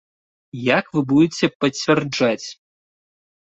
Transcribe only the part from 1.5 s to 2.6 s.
пацвярджаць?